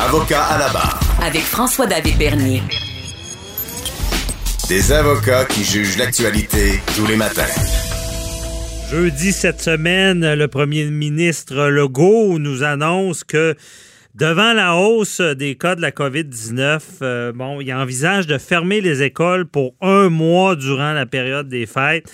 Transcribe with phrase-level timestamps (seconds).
[0.00, 1.00] Avocat à la barre.
[1.20, 2.62] Avec François-David Bernier.
[4.68, 7.42] Des avocats qui jugent l'actualité tous les matins.
[8.92, 13.56] Jeudi cette semaine, le premier ministre Legault nous annonce que
[14.14, 19.02] devant la hausse des cas de la COVID-19, euh, bon, il envisage de fermer les
[19.02, 22.08] écoles pour un mois durant la période des fêtes.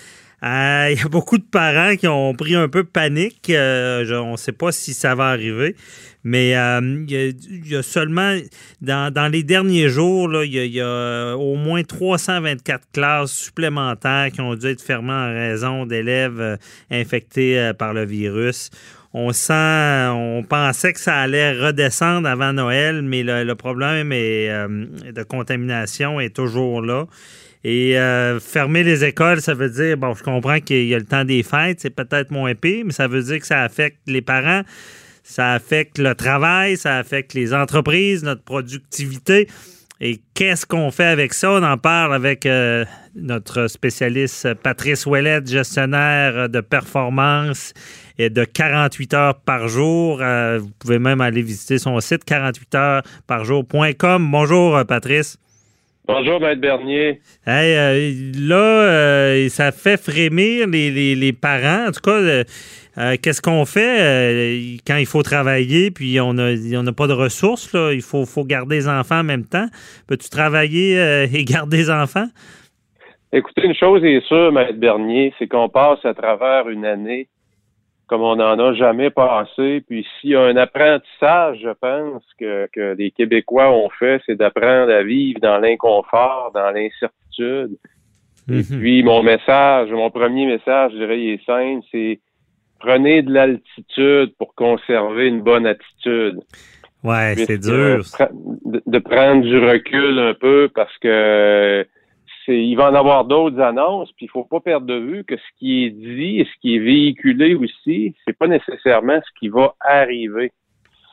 [0.45, 3.49] Euh, il y a beaucoup de parents qui ont pris un peu panique.
[3.49, 5.75] Euh, on ne sait pas si ça va arriver.
[6.23, 8.37] Mais euh, il, y a, seulement,
[8.83, 14.67] dans, les derniers jours, il, y a, au moins 324 classes supplémentaires qui ont dû
[14.67, 16.59] être fermées en raison d'élèves
[16.91, 18.71] infectés par le virus.
[19.13, 26.21] On sent, on pensait que ça allait redescendre avant Noël, mais le, problème de contamination
[26.21, 27.07] est toujours là.
[27.65, 31.07] Et euh, fermer les écoles, ça veut dire, bon, je comprends qu'il y a le
[31.07, 34.21] temps des fêtes, c'est peut-être moins pire, mais ça veut dire que ça affecte les
[34.21, 34.63] parents,
[35.23, 39.49] ça affecte le travail, ça affecte les entreprises, notre productivité.
[39.99, 41.53] Et qu'est-ce qu'on fait avec ça?
[41.53, 42.85] On en parle avec euh,
[43.15, 47.73] notre spécialiste Patrice Ouellette, gestionnaire de performance
[48.19, 50.19] et de 48 heures par jour.
[50.21, 54.31] Euh, vous pouvez même aller visiter son site 48 heures par jour.com.
[54.31, 55.39] Bonjour, Patrice.
[56.07, 57.21] Bonjour, Maître Bernier.
[57.47, 61.89] Hey, euh, là, euh, ça fait frémir les, parents.
[61.89, 62.45] En tout cas, euh,
[63.23, 67.73] qu'est-ce qu'on fait quand il faut travailler puis on n'a pas de ressources?
[67.73, 69.67] Là, il faut, faut garder les enfants en même temps.
[70.07, 70.97] Peux-tu travailler
[71.35, 72.27] et garder les enfants?
[73.33, 77.29] Écoutez, une chose est sûre, Maître Bernier, c'est qu'on passe à travers une année
[78.15, 79.83] comme on n'en a jamais passé.
[79.89, 84.37] Puis s'il y a un apprentissage, je pense, que, que les Québécois ont fait, c'est
[84.37, 87.77] d'apprendre à vivre dans l'inconfort, dans l'incertitude.
[88.49, 88.79] Et mhm.
[88.79, 92.21] puis mon message, mon premier message, je dirais, il est simple, c'est
[92.79, 96.39] prenez de l'altitude pour conserver une bonne attitude.
[97.03, 98.05] Ouais, c'est dur.
[98.87, 101.85] de, prendre du recul un peu parce que
[102.49, 105.59] il va en avoir d'autres annonces, puis il faut pas perdre de vue que ce
[105.59, 109.75] qui est dit et ce qui est véhiculé aussi, c'est pas nécessairement ce qui va
[109.81, 110.53] arriver.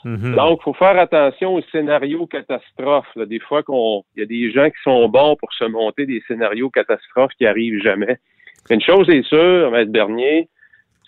[0.04, 0.36] Mhm.
[0.36, 3.18] Donc, il faut faire attention aux scénarios catastrophes.
[3.18, 6.24] Des fois, qu'on, il y a des gens qui sont bons pour se monter des
[6.28, 8.18] scénarios catastrophes qui arrivent jamais.
[8.70, 10.50] Une chose est sûre, Maître Bernier,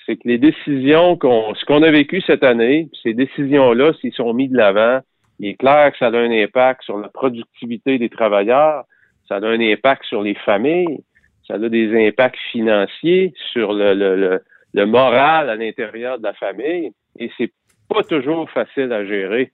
[0.05, 4.33] c'est que les décisions qu'on, ce qu'on a vécu cette année, ces décisions-là, s'ils sont
[4.33, 4.99] mis de l'avant,
[5.39, 8.85] il est clair que ça a un impact sur la productivité des travailleurs,
[9.27, 10.99] ça a un impact sur les familles,
[11.47, 14.41] ça a des impacts financiers sur le, le,
[14.73, 17.51] le, moral à l'intérieur de la famille, et c'est
[17.89, 19.51] pas toujours facile à gérer.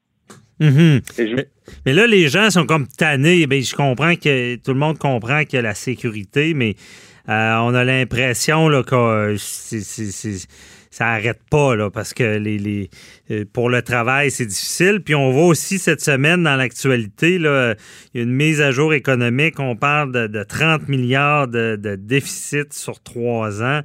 [0.60, 1.46] Mm-hmm.
[1.86, 3.48] mais, là, les gens sont comme tannés.
[3.48, 6.76] Ben, je comprends que tout le monde comprend qu'il y a la sécurité, mais
[7.30, 10.48] euh, on a l'impression que euh, c'est
[10.92, 12.90] ça arrête pas là, parce que les,
[13.30, 15.02] euh, pour le travail, c'est difficile.
[15.04, 17.76] Puis on voit aussi cette semaine dans l'actualité, là,
[18.14, 19.60] il y a une mise à jour économique.
[19.60, 23.82] On parle de, 30 milliards de, déficit sur trois ans.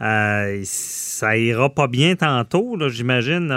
[0.00, 3.50] Euh, ça ira pas bien tantôt, j'imagine.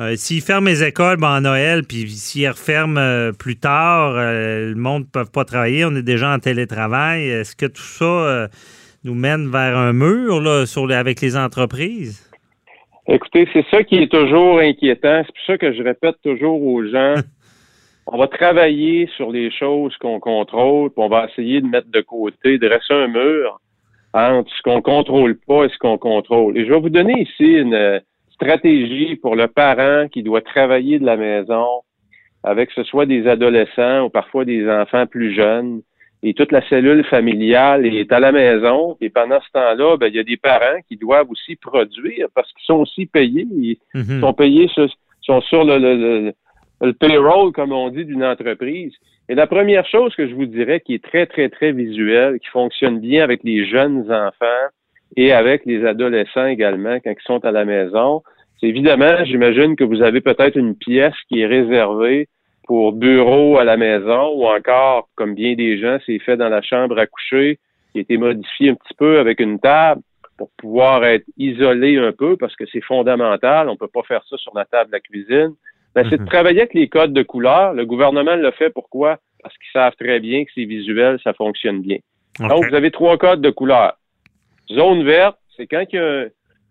[0.00, 5.04] Euh, s'ils ferment les écoles ben, en Noël, puis s'ils referment plus tard, le monde
[5.04, 7.28] ne peut pas travailler, on est déjà en télétravail.
[7.28, 8.48] Est-ce que tout ça
[9.04, 12.28] nous mène vers un mur là, sur avec les entreprises?
[13.06, 15.22] Écoutez, c'est ça qui est toujours inquiétant.
[15.24, 17.14] C'est pour ça que je répète toujours aux gens,
[18.06, 22.00] on va travailler sur les choses qu'on contrôle, puis on va essayer de mettre de
[22.00, 23.60] côté, de rester un mur
[24.14, 26.56] entre ce qu'on contrôle pas et ce qu'on contrôle.
[26.58, 28.00] Et je vais vous donner ici une
[28.32, 31.66] stratégie pour le parent qui doit travailler de la maison
[32.44, 35.82] avec ce soit des adolescents ou parfois des enfants plus jeunes
[36.22, 38.96] et toute la cellule familiale est à la maison.
[39.00, 42.52] Et pendant ce temps-là, ben, il y a des parents qui doivent aussi produire parce
[42.52, 43.46] qu'ils sont aussi payés.
[43.56, 44.20] Ils mhm.
[44.20, 44.88] sont payés, sur,
[45.22, 46.32] sont sur le, le,
[46.80, 48.92] le, payroll, comme on dit, d'une entreprise.
[49.28, 52.48] Et la première chose que je vous dirais qui est très, très, très visuelle, qui
[52.48, 54.66] fonctionne bien avec les jeunes enfants
[55.16, 58.22] et avec les adolescents également quand ils sont à la maison,
[58.58, 62.28] c'est évidemment, j'imagine que vous avez peut-être une pièce qui est réservée
[62.68, 66.60] pour bureau à la maison ou encore, comme bien des gens, c'est fait dans la
[66.62, 67.58] chambre à coucher,
[67.92, 70.02] qui a été modifié un petit peu avec une table
[70.36, 73.68] pour pouvoir être isolé un peu parce que c'est fondamental.
[73.70, 75.54] On peut pas faire ça sur la table de la cuisine.
[75.94, 76.28] Ben, c'est de Mhm.
[76.28, 77.72] travailler avec les codes de couleur.
[77.72, 79.16] Le gouvernement le fait pourquoi?
[79.42, 81.96] Parce qu'ils savent très bien que c'est visuel, ça fonctionne bien.
[82.38, 83.94] Donc, vous avez trois codes de couleur.
[84.70, 86.26] Zone verte, c'est quand il y a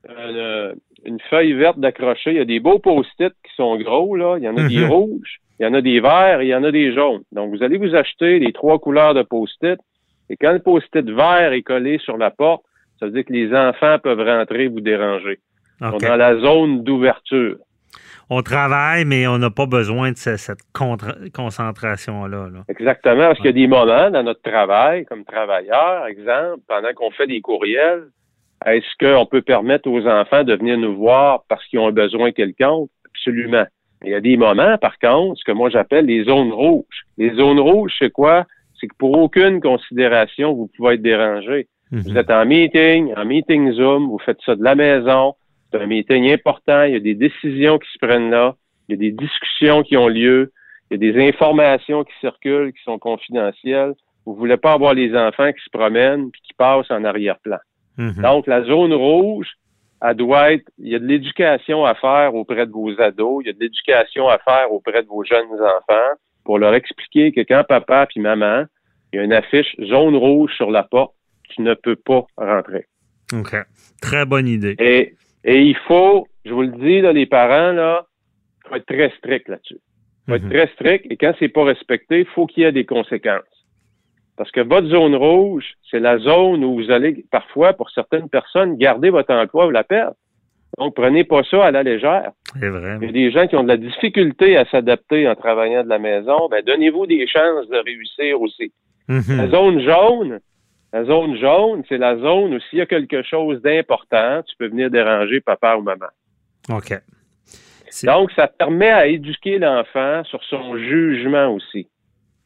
[0.09, 0.73] un-
[1.05, 2.31] une feuille verte d'accrocher.
[2.31, 4.37] Il y a des beaux post-it qui sont gros, là.
[4.37, 4.91] Il y en a des Mhm.
[4.91, 7.21] rouges, il y en a des verts et il y en a des jaunes.
[7.31, 9.79] Donc, vous allez vous acheter les trois couleurs de post-it.
[10.29, 12.63] Et quand le post-it vert est collé sur la porte,
[12.99, 15.39] ça veut dire que les enfants peuvent rentrer et vous déranger.
[15.79, 17.57] Sont dans la zone d'ouverture.
[18.29, 20.59] On travaille, mais on n'a pas besoin de ce- cette
[21.33, 22.49] concentration-là.
[22.51, 22.59] là.
[22.67, 27.11] Exactement, parce qu'il y a des moments dans notre travail, comme travailleur, exemple, pendant qu'on
[27.11, 28.03] fait des courriels,
[28.65, 32.31] est-ce qu'on peut permettre aux enfants de venir nous voir parce qu'ils ont un besoin
[32.31, 32.89] quelconque?
[33.13, 33.65] Absolument.
[34.03, 37.05] Il y a des moments, par contre, ce que moi j'appelle les zones rouges.
[37.17, 38.45] Les zones rouges, c'est quoi?
[38.79, 41.67] C'est que pour aucune considération, vous pouvez être dérangé.
[41.91, 42.01] Mhm.
[42.01, 45.33] Vous êtes en meeting, en meeting Zoom, vous faites ça de la maison,
[45.71, 48.55] c'est un meeting important, il y a des décisions qui se prennent là,
[48.87, 50.51] il y a des discussions qui ont lieu,
[50.89, 53.93] il y a des informations qui circulent, qui sont confidentielles.
[54.25, 57.57] Vous voulez pas avoir les enfants qui se promènent puis qui passent en arrière-plan.
[57.97, 58.21] Mhm.
[58.21, 59.47] Donc, la zone rouge,
[60.01, 63.47] elle doit être, il y a de l'éducation à faire auprès de vos ados, il
[63.47, 66.11] y a de l'éducation à faire auprès de vos jeunes enfants
[66.43, 68.65] pour leur expliquer que quand papa puis maman,
[69.11, 71.13] il y a une affiche zone rouge sur la porte,
[71.49, 72.85] tu ne peux pas rentrer.
[73.33, 73.55] OK.
[74.01, 74.75] Très bonne idée.
[74.79, 78.05] Et, et il faut, je vous le dis, là, les parents, là,
[78.67, 79.79] faut être très strict là-dessus.
[80.27, 80.49] faut être Mhm.
[80.51, 83.43] très strict et quand c'est pas respecté, il faut qu'il y ait des conséquences.
[84.37, 88.77] Parce que votre zone rouge, c'est la zone où vous allez parfois, pour certaines personnes,
[88.77, 90.15] garder votre emploi ou la perdre.
[90.77, 92.31] Donc, prenez pas ça à la légère.
[92.59, 92.97] C'est vrai.
[93.01, 95.89] Il y a des gens qui ont de la difficulté à s'adapter en travaillant de
[95.89, 96.49] la maison.
[96.51, 98.71] Ben, donnez-vous des chances de réussir aussi.
[99.07, 99.49] La Mhm.
[99.51, 100.39] zone jaune,
[100.93, 104.67] la zone jaune, c'est la zone où s'il y a quelque chose d'important, tu peux
[104.67, 106.07] venir déranger papa ou maman.
[106.69, 106.93] OK.
[108.03, 111.87] Donc, ça permet à éduquer l'enfant sur son jugement aussi.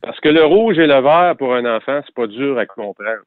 [0.02, 3.22] Parce que le rouge et le vert, pour un enfant, c'est pas dur à comprendre.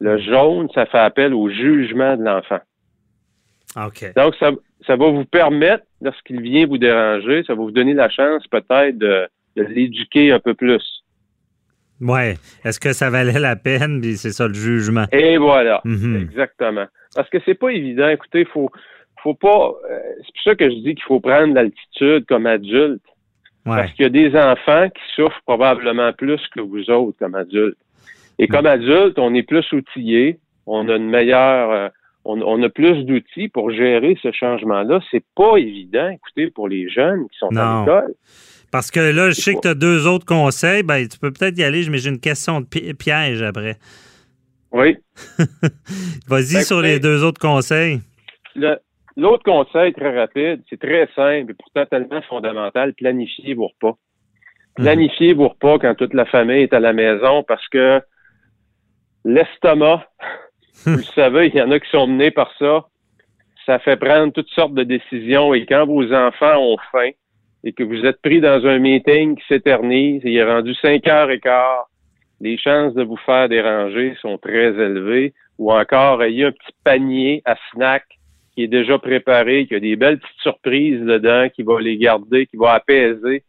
[0.00, 2.60] Le jaune, ça fait appel au jugement de l'enfant.
[3.76, 4.12] OK.
[4.16, 4.50] Donc, ça,
[4.86, 8.96] ça va vous permettre, lorsqu'il vient vous déranger, ça va vous donner la chance peut-être
[8.98, 10.82] de, de l'éduquer un peu plus.
[12.00, 12.36] Ouais.
[12.64, 14.00] Est-ce que ça valait la peine?
[14.00, 15.04] Puis c'est ça le jugement.
[15.12, 15.80] Et voilà.
[15.84, 16.16] Mhm.
[16.16, 16.86] Exactement.
[17.14, 18.08] Parce que c'est pas évident.
[18.08, 18.70] Écoutez, faut,
[19.22, 19.72] faut pas.
[19.90, 23.02] euh, c'est pour ça que je dis qu'il faut prendre l'altitude comme adulte.
[23.66, 23.76] Ouais.
[23.76, 27.76] Parce qu'il y a des enfants qui souffrent probablement plus que vous autres comme adultes.
[28.38, 31.88] Et comme adulte, on est plus outillé, on a une meilleure, euh,
[32.24, 35.00] on, on a plus d'outils pour gérer ce changement-là.
[35.10, 38.14] C'est pas évident, écoutez, pour les jeunes qui sont à l'école.
[38.70, 40.82] Parce que là, je sais que tu as deux autres conseils.
[40.82, 43.76] Ben, tu peux peut-être y aller, mais j'ai une question de pi- piège après.
[44.72, 44.96] Oui.
[46.28, 48.00] Vas-y Ben, sur les deux autres conseils.
[48.54, 48.78] Le-
[49.18, 53.98] L'autre conseil très rapide, c'est très simple et pourtant tellement fondamental, planifiez vos repas.
[54.76, 58.00] Planifiez vos repas quand toute la famille est à la maison parce que
[59.24, 60.06] l'estomac,
[60.86, 62.86] vous le savez, il y en a qui sont menés par ça,
[63.66, 67.10] ça fait prendre toutes sortes de décisions et quand vos enfants ont faim
[67.64, 71.04] et que vous êtes pris dans un meeting qui s'éternise et il est rendu 5
[71.08, 71.88] heures et quart,
[72.40, 77.42] les chances de vous faire déranger sont très élevées ou encore ayez un petit panier
[77.44, 78.04] à snack
[78.58, 82.46] qui est déjà préparé, qui a des belles petites surprises dedans, qui va les garder,
[82.46, 83.44] qui va apaiser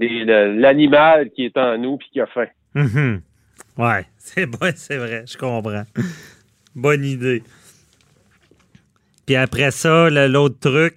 [0.00, 2.46] l'animal qui est en nous puis qui a faim.
[2.74, 3.20] Mhm.
[3.76, 5.82] Ouais, c'est bon, c'est vrai, je comprends.
[6.74, 7.42] Bonne idée.
[9.26, 10.94] Puis après ça, l'autre truc,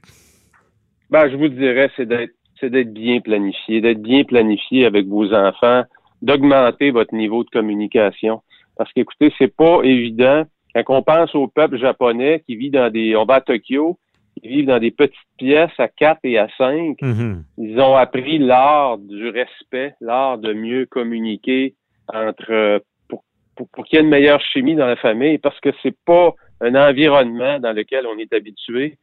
[1.10, 5.34] Ben, je vous dirais, c'est d'être c'est d'être bien planifié, d'être bien planifié avec vos
[5.34, 5.84] enfants,
[6.22, 8.44] d'augmenter votre niveau de communication.
[8.78, 10.46] Parce qu'écoutez, c'est pas évident.
[10.74, 13.98] Quand on pense au peuple japonais qui vit dans des, on va à Tokyo,
[14.42, 17.02] ils vivent dans des petites pièces à 4 et à 5.
[17.02, 21.76] mhm, Ils ont appris l'art du respect, l'art de mieux communiquer
[22.08, 23.24] entre euh, pour,
[23.56, 26.34] pour, pour qu'il y ait une meilleure chimie dans la famille, parce que c'est pas
[26.62, 28.98] un environnement dans lequel on est habitué.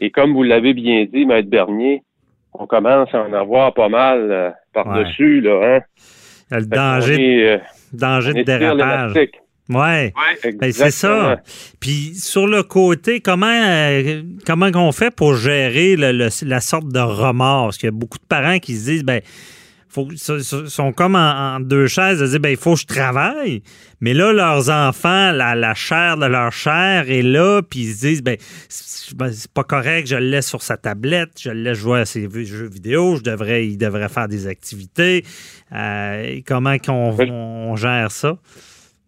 [0.00, 2.02] Et comme vous l'avez bien dit, Maître Bernier,
[2.52, 5.80] on commence à en avoir pas mal euh, par-dessus, là, hein?
[6.50, 7.58] le Fait qu'on danger, est, euh,
[7.92, 9.14] danger de dérapage.
[9.70, 10.12] Ouais.
[10.44, 11.08] Ouais, Ben, c'est ça.
[11.80, 16.88] Puis sur le côté, comment euh, comment on fait pour gérer le- le- la sorte
[16.88, 17.66] de remords?
[17.68, 19.22] Parce qu'il y a beaucoup de parents qui se disent, ben,
[19.88, 22.80] faut, so- so- sont comme en, en deux chaises, de dire, ben, il faut que
[22.80, 23.62] je travaille.
[24.00, 28.00] Mais là, leurs enfants, la, la chair de leur chair est là, puis ils se
[28.00, 28.36] disent, ben,
[28.68, 32.04] c'est ben, pas correct, je le laisse sur sa tablette, je le laisse jouer à
[32.04, 35.24] ses jeux vidéo, je devrais, il devrait faire des activités.
[35.72, 38.36] Euh, comment qu'on on gère ça?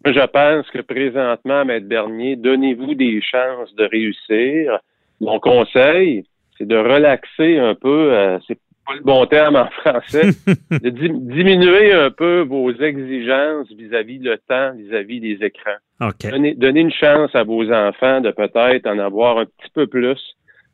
[0.07, 4.79] Je pense que présentement, Maître Bernier, donnez-vous des chances de réussir.
[5.21, 6.25] Mon conseil,
[6.57, 8.13] c'est de relaxer un peu.
[8.13, 10.31] euh, c'est pas le bon terme en français,
[10.71, 15.79] de diminuer un peu vos exigences vis-à-vis le temps, vis-à-vis des écrans.
[16.31, 20.21] Donnez, une chance à vos enfants de peut-être en avoir un petit peu plus,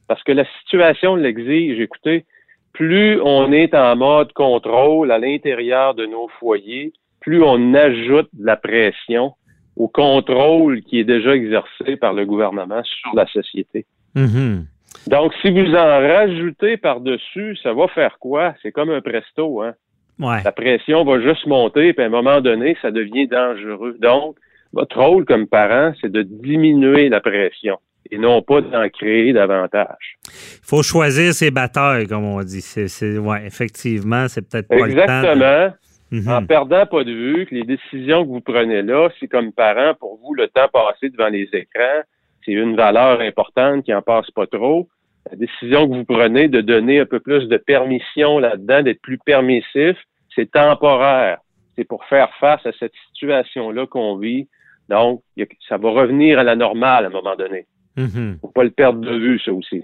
[0.09, 1.81] parce que la situation l'exige.
[1.81, 2.27] Écoutez,
[2.75, 8.45] plus on est en mode contrôle à l'intérieur de nos foyers, plus on ajoute de
[8.45, 9.33] la pression
[9.77, 13.87] au contrôle qui est déjà exercé par le gouvernement sur la société.
[14.15, 14.65] Mm-hmm.
[15.09, 18.55] Donc, si vous en rajoutez par-dessus, ça va faire quoi?
[18.63, 19.73] C'est comme un presto, hein?
[20.19, 20.43] Ouais.
[20.45, 23.97] La pression va juste monter, puis à un moment donné, ça devient dangereux.
[23.99, 24.37] Donc,
[24.73, 27.79] votre rôle comme parent, c'est de diminuer la pression
[28.11, 30.19] et non pas d'en créer davantage.
[30.27, 32.61] Il faut choisir ses batailles, comme on dit.
[32.61, 35.35] C'est, ouais, effectivement, c'est peut-être pas Exactement.
[35.35, 35.77] le temps.
[36.13, 36.29] Mhm.
[36.29, 39.95] En perdant pas de vue que les décisions que vous prenez là, c'est comme parent,
[39.99, 42.03] pour vous, le temps passé devant les écrans,
[42.45, 44.89] c'est une valeur importante qui en passe pas trop.
[45.31, 49.19] La décision que vous prenez de donner un peu plus de permission là-dedans, d'être plus
[49.19, 49.97] permissif,
[50.35, 51.39] c'est temporaire.
[51.77, 54.49] C'est pour faire face à cette situation-là qu'on vit.
[54.91, 55.23] Donc,
[55.67, 57.67] ça va revenir à la normale à un moment donné.
[57.97, 58.33] Il mm-hmm.
[58.33, 59.83] ne Faut pas le perdre de vue, ça aussi.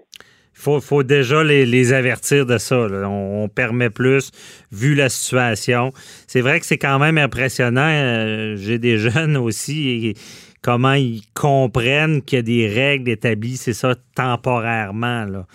[0.66, 2.76] Il faut, déjà les, avertir de ça.
[2.76, 4.32] On, permet plus,
[4.72, 5.92] vu la situation.
[6.26, 7.88] C'est vrai que c'est quand même impressionnant.
[7.88, 10.08] Euh, j'ai des jeunes aussi.
[10.08, 10.14] Et,
[10.60, 15.24] comment ils comprennent qu'il y a des règles établies, c'est ça, temporairement.
[15.26, 15.46] Là.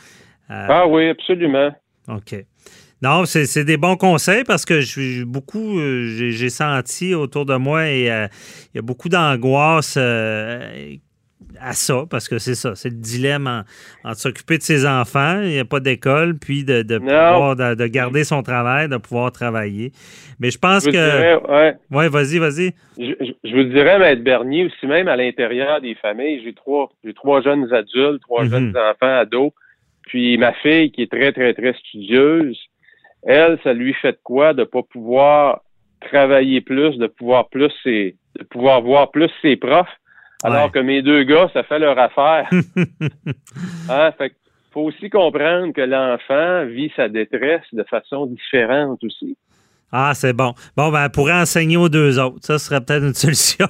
[0.50, 1.72] Euh, ah oui, absolument.
[2.08, 2.36] OK.
[3.02, 7.90] Non, c'est des bons conseils parce que je beaucoup, euh, j'ai senti autour de moi
[7.90, 9.98] et il y a beaucoup d'angoisse
[11.60, 13.64] à ça, parce que c'est ça, c'est le dilemme
[14.04, 17.88] en, s'occuper de ses enfants, il n'y a pas d'école, puis de, de pouvoir de,
[17.88, 19.92] garder son travail, de pouvoir travailler.
[20.40, 20.92] Mais je pense que.
[20.92, 22.10] ouais.
[22.10, 22.74] vas-y, vas-y.
[22.98, 27.42] Je, vous dirais, Maître Bernier, aussi même à l'intérieur des familles, j'ai trois, j'ai trois
[27.42, 28.50] jeunes adultes, trois mhm.
[28.50, 29.52] jeunes enfants ados.
[30.08, 32.60] Puis ma fille, qui est très, très, très studieuse,
[33.24, 35.62] elle, ça lui fait de quoi de pas pouvoir
[36.02, 39.88] travailler plus, de pouvoir plus ses, de pouvoir voir plus ses profs?
[40.44, 42.50] Alors que mes deux gars, ça fait leur affaire.
[43.90, 44.12] hein?
[44.18, 44.34] Fait
[44.74, 49.38] faut aussi comprendre que l'enfant vit sa détresse de façon différente aussi.
[49.96, 50.56] Ah, c'est bon.
[50.76, 52.40] Bon, ben, elle pourrait enseigner aux deux autres.
[52.42, 53.68] Ça serait peut-être une solution.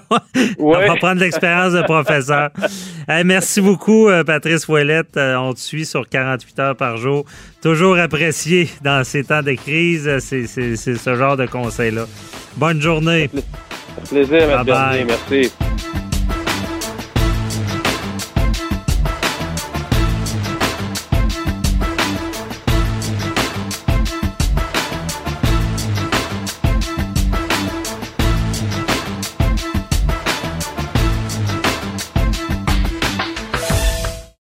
[0.57, 2.51] on va prendre l'expérience de professeur.
[3.25, 5.17] merci beaucoup, euh, Patrice Ouellette.
[5.17, 7.25] Euh, on te suit sur 48 heures par jour.
[7.61, 10.19] Toujours apprécié dans ces temps de crise.
[10.19, 12.05] C'est ce genre de conseils-là.
[12.55, 13.29] Bonne journée.
[14.09, 15.51] Plaisir, Merci.